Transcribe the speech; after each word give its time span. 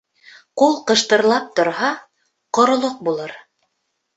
Ҡул 0.61 0.77
ҡыштырлап 0.91 1.51
торһа, 1.59 1.91
ҡоролоҡ 2.59 2.99
булыр. 3.11 3.37